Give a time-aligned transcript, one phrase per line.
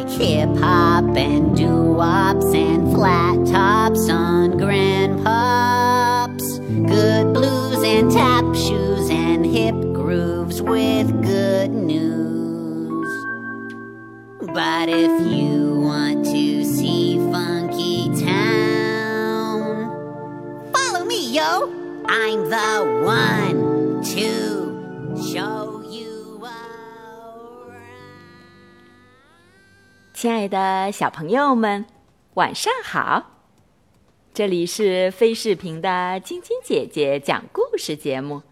[0.00, 6.46] like hip hop and doo wops and flat tops on grandpops.
[6.86, 13.08] Good blues and tap shoes and hip grooves with good news.
[14.54, 19.90] But if you want to see Funky Town,
[20.72, 21.76] follow me, yo!
[22.08, 23.49] I'm the one
[30.20, 31.86] 亲爱的小朋友们，
[32.34, 33.38] 晚上好！
[34.34, 38.42] 这里是飞视频的晶晶姐姐讲故事节目，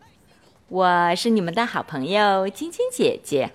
[0.69, 3.53] 我是你们的好朋友晶晶姐姐。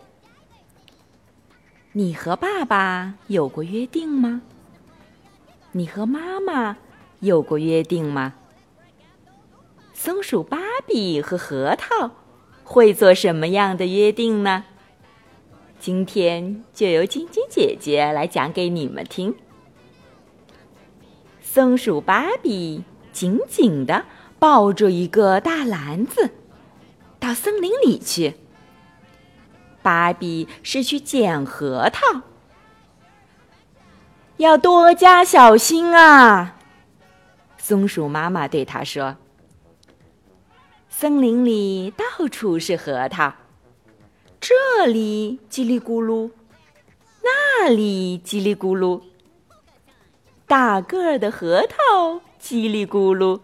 [1.93, 4.43] 你和爸爸有过约定吗？
[5.71, 6.77] 你和妈妈
[7.19, 8.35] 有过约定吗？
[9.91, 12.11] 松鼠芭比和核桃
[12.63, 14.65] 会做什么样的约定呢？
[15.83, 19.35] 今天就由晶晶姐姐来讲给你们听。
[21.41, 24.05] 松鼠芭比紧紧地
[24.39, 26.29] 抱着一个大篮子，
[27.19, 28.35] 到森林里去。
[29.81, 32.21] 芭比是去捡核桃，
[34.37, 36.59] 要多加小心啊！
[37.57, 39.17] 松鼠妈妈对她说
[40.87, 43.33] ：“森林里到处是核桃。”
[44.45, 46.29] 这里叽里咕噜，
[47.21, 49.01] 那里叽里咕噜。
[50.45, 53.39] 大个儿的核桃叽里咕噜，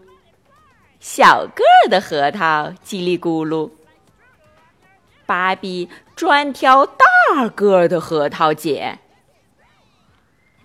[1.00, 3.70] 小个儿的核桃叽里咕噜。
[5.24, 8.98] 芭比专挑大个儿的核桃捡，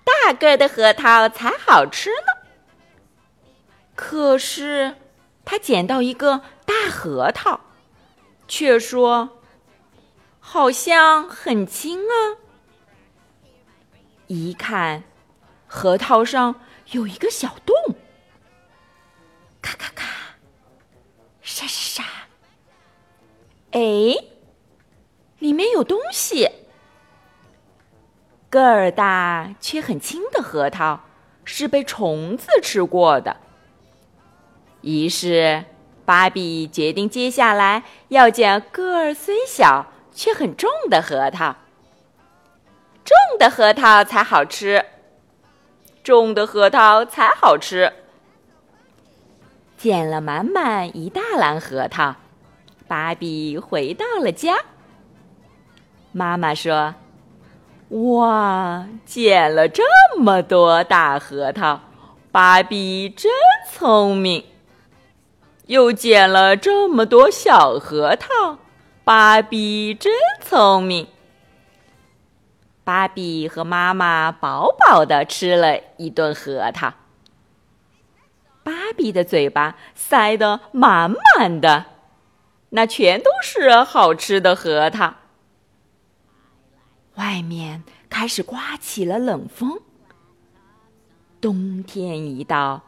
[0.03, 3.55] 大个儿的核桃才好吃呢。
[3.95, 4.95] 可是，
[5.45, 7.61] 他捡到一个大核桃，
[8.49, 9.29] 却说。
[10.47, 12.37] 好像很轻啊！
[14.27, 15.03] 一看，
[15.67, 17.75] 核桃上有一个小洞，
[19.59, 20.05] 咔咔咔，
[21.41, 22.09] 沙沙沙。
[23.71, 24.15] 哎，
[25.39, 26.49] 里面有东西。
[28.49, 31.01] 个儿大却很轻的核桃
[31.43, 33.35] 是被虫子吃过的。
[34.81, 35.65] 于是，
[36.05, 39.91] 芭比决定接下来要捡个儿虽小。
[40.15, 41.57] 却很重的核桃，
[43.03, 44.85] 重的核桃才好吃，
[46.03, 47.91] 重的核桃才好吃。
[49.77, 52.15] 捡了满满一大篮核桃，
[52.87, 54.55] 芭比回到了家。
[56.13, 56.95] 妈妈说
[57.89, 59.83] ：“哇，捡了这
[60.17, 61.81] 么多大核桃，
[62.31, 63.29] 芭比真
[63.69, 64.45] 聪明。
[65.65, 68.59] 又捡了这么多小核桃。”
[69.05, 70.11] 芭比真
[70.41, 71.07] 聪明。
[72.83, 76.91] 芭比和妈妈饱饱的吃了一顿核桃。
[78.63, 81.85] 芭比的嘴巴塞得满满的，
[82.69, 85.13] 那全都是好吃的核桃。
[87.13, 89.79] 外面开始刮起了冷风。
[91.39, 92.81] 冬天一到，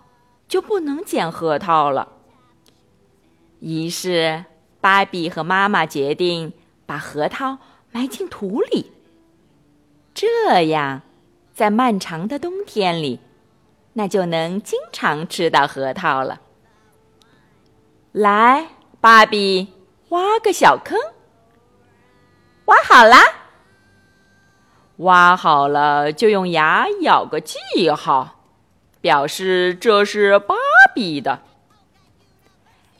[0.47, 2.07] 就不能捡核桃了。
[3.59, 4.45] 于是。
[4.79, 6.53] 芭比和妈妈决定
[6.85, 7.57] 把核桃
[7.91, 8.91] 埋进土里，
[10.13, 11.01] 这样，
[11.53, 13.19] 在漫长的冬天里，
[13.93, 16.41] 那就能经常吃到核桃了。
[18.11, 18.67] 来，
[19.01, 19.73] 芭比，
[20.09, 20.97] 挖个小坑。
[22.65, 23.17] 挖好啦！
[24.97, 27.57] 挖好了就用牙咬个记
[27.95, 28.41] 号，
[28.99, 30.55] 表示这是芭
[30.93, 31.41] 比的。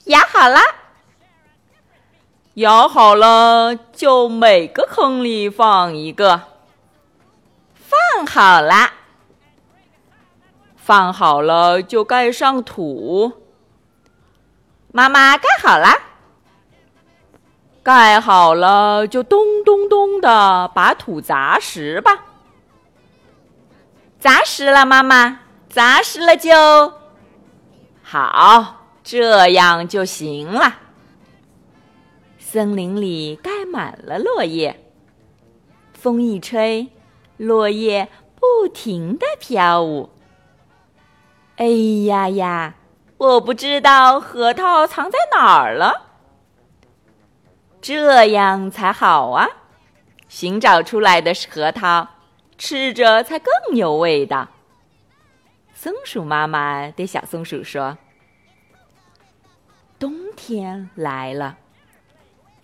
[0.06, 0.62] 咬好啦！
[2.58, 6.42] 舀好了，就每个坑里放一个。
[7.76, 8.94] 放好啦，
[10.76, 13.32] 放好了就盖上土。
[14.92, 16.00] 妈妈盖好啦，
[17.84, 22.26] 盖好了就咚咚咚的把土砸实吧。
[24.18, 26.92] 砸实了，妈妈，砸实了就
[28.02, 30.87] 好，这样就行了。
[32.50, 34.80] 森林里盖满了落叶，
[35.92, 36.88] 风一吹，
[37.36, 40.10] 落叶不停的飘舞。
[41.58, 41.66] 哎
[42.06, 42.76] 呀呀，
[43.18, 46.04] 我不知道核桃藏在哪儿了。
[47.82, 49.46] 这样才好啊！
[50.30, 52.08] 寻找出来的核桃，
[52.58, 54.48] 吃着才更有味道。
[55.74, 57.98] 松鼠妈妈对小松鼠说
[60.00, 61.58] ：“冬天来了。”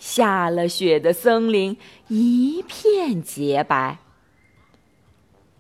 [0.04, 1.78] 下了雪的森林
[2.10, 4.00] 一片洁白，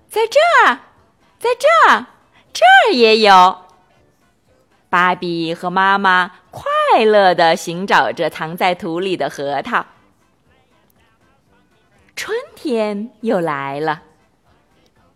[0.09, 0.37] 在这
[0.67, 0.81] 儿，
[1.39, 2.07] 在这儿，
[2.51, 3.57] 这儿也有。
[4.89, 9.85] 芭比和妈妈快乐的寻找着藏在土里的核桃。
[12.13, 14.03] 春天又来了，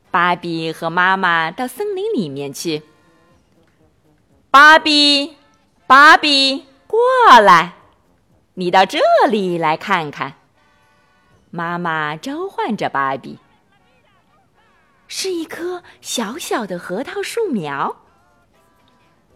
[0.10, 2.82] 芭比和妈妈到森林里面去。
[4.50, 5.36] 芭比，
[5.86, 6.98] 芭比，过
[7.42, 7.74] 来，
[8.60, 9.00] 你到这
[9.30, 10.34] 里来看看。
[11.52, 13.38] 妈妈召唤着芭比。
[15.08, 17.98] 是一棵小小的核桃树苗。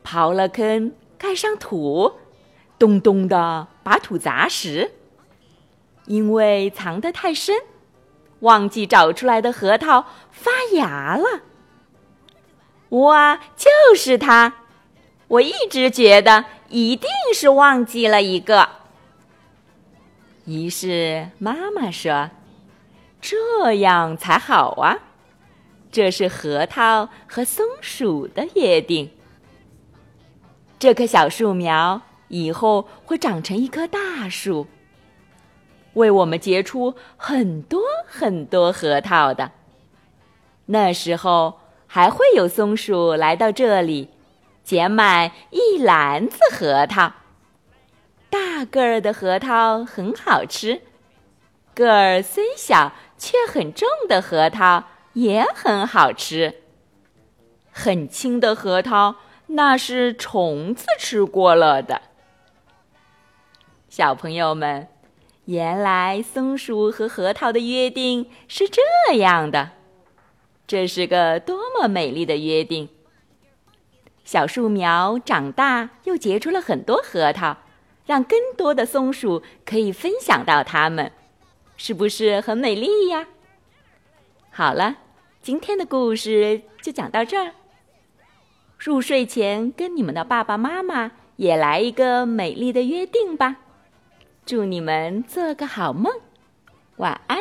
[0.04, 2.14] 刨了坑，盖上土，
[2.80, 4.92] 咚咚的把土砸实。
[6.06, 7.56] 因为藏得太深，
[8.40, 11.42] 忘记找出来的核桃发芽了。
[12.90, 14.54] 哇，就是它！
[15.28, 18.81] 我一直觉得一定是忘记了一个。
[20.46, 22.32] 于是妈妈说
[23.22, 24.98] ：“这样才好啊，
[25.92, 29.12] 这是核桃和松鼠的约定。”
[30.80, 34.66] 这棵小树苗以后会长成一棵大树，
[35.94, 39.52] 为我们结出很多很多核桃的。
[40.66, 44.10] 那时候还会有松鼠来到这里，
[44.64, 47.14] 捡满一篮子核桃。
[48.32, 50.82] 大个儿的核桃很好吃，
[51.76, 56.64] 个儿虽小却很重的核桃也很好吃。
[57.72, 59.18] 很轻的核桃。
[59.54, 62.04] 那是虫子吃过了的。
[63.90, 64.88] 小朋友们，
[65.44, 69.72] 原来松鼠和核桃的约定是这样的，
[70.66, 72.88] 这是个多么美丽的约定！
[74.24, 77.58] 小树苗长大又结出了很多核桃，
[78.12, 81.14] 让更多的松鼠可以分享到它们，
[81.78, 83.26] 是不是很美丽呀？
[84.50, 84.98] 好了，
[85.42, 87.54] 今天的故事就讲到这儿。
[88.78, 93.56] 入睡前，跟你们的爸爸妈妈也来一个美丽的约定吧。
[94.46, 96.12] 祝你们做个好梦，
[96.98, 97.40] 晚安。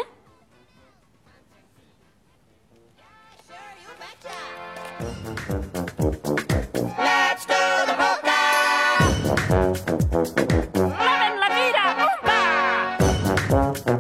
[13.87, 13.95] Yo!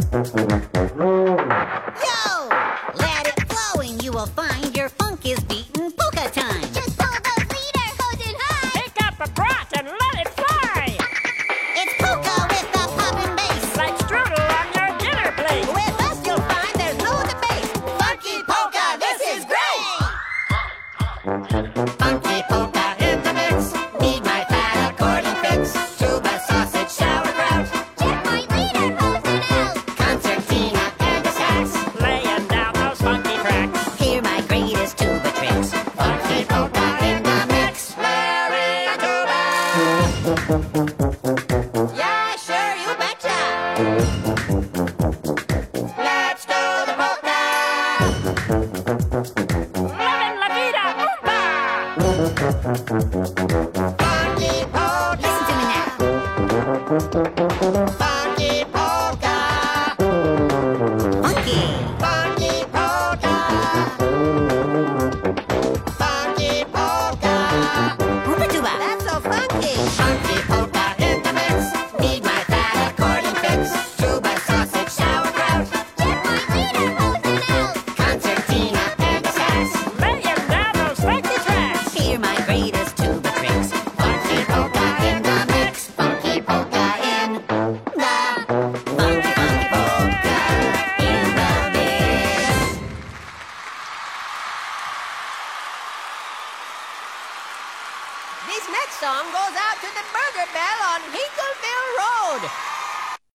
[2.96, 5.59] Let it flow and you will find your funk is beat.
[51.96, 52.36] Listen
[57.10, 58.09] to me now.